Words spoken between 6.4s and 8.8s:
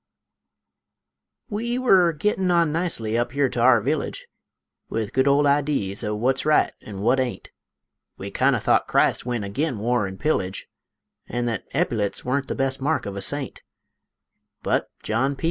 right an' wut ain't, We kind o'